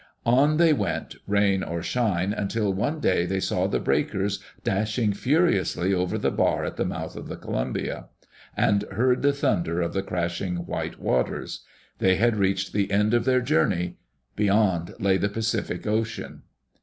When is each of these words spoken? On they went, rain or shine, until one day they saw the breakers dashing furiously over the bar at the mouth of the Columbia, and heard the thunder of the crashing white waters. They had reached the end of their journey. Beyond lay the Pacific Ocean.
On 0.25 0.57
they 0.57 0.73
went, 0.73 1.13
rain 1.27 1.61
or 1.61 1.83
shine, 1.83 2.33
until 2.33 2.73
one 2.73 2.99
day 2.99 3.27
they 3.27 3.39
saw 3.39 3.67
the 3.67 3.79
breakers 3.79 4.39
dashing 4.63 5.13
furiously 5.13 5.93
over 5.93 6.17
the 6.17 6.31
bar 6.31 6.65
at 6.65 6.75
the 6.75 6.85
mouth 6.85 7.15
of 7.15 7.27
the 7.27 7.35
Columbia, 7.35 8.05
and 8.57 8.81
heard 8.93 9.21
the 9.21 9.31
thunder 9.31 9.79
of 9.79 9.93
the 9.93 10.01
crashing 10.01 10.65
white 10.65 10.99
waters. 10.99 11.63
They 11.99 12.15
had 12.15 12.35
reached 12.37 12.73
the 12.73 12.89
end 12.89 13.13
of 13.13 13.25
their 13.25 13.41
journey. 13.41 13.97
Beyond 14.35 14.95
lay 14.99 15.17
the 15.17 15.29
Pacific 15.29 15.85
Ocean. 15.85 16.41